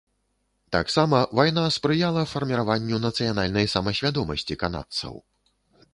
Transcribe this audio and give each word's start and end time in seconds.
Таксама 0.75 1.19
вайна 1.39 1.65
спрыяла 1.75 2.23
фарміраванню 2.33 3.01
нацыянальнай 3.05 3.69
самасвядомасці 3.75 4.61
канадцаў. 4.65 5.13